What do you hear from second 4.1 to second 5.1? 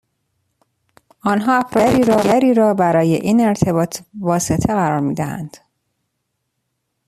واسطه قرار